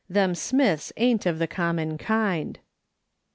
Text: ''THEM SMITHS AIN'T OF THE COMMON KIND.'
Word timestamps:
''THEM 0.09 0.33
SMITHS 0.35 0.91
AIN'T 0.97 1.25
OF 1.27 1.37
THE 1.37 1.45
COMMON 1.45 1.99
KIND.' 1.99 2.57